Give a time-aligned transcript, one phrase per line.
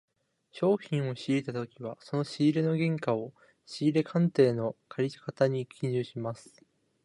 [0.51, 3.33] 商品を仕入れたときはその仕入れ原価を、
[3.67, 6.65] 仕入れ勘定の借方に記入します。